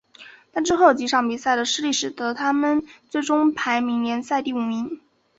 [0.51, 4.99] 但之后几场比赛的失利使得他们最终排名联赛第五名。